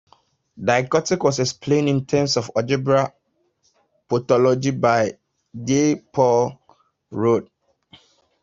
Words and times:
Diakoptics 0.59 1.23
was 1.23 1.37
explained 1.37 1.87
in 1.87 1.99
terms 2.07 2.35
of 2.35 2.49
algebraic 2.55 3.13
topology 4.09 4.73
by 4.85 5.15
J. 5.63 5.97
Paul 6.11 6.59
Roth. 7.11 7.47